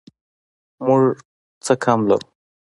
[0.85, 1.01] موږ
[1.65, 2.27] څه کم لرو